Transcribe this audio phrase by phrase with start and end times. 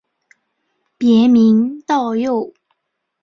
[0.97, 2.51] 别名道佑。